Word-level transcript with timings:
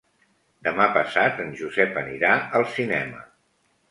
Demà 0.67 0.87
passat 0.95 1.43
en 1.43 1.51
Josep 1.59 2.01
anirà 2.03 2.31
al 2.61 2.65
cinema. 2.79 3.21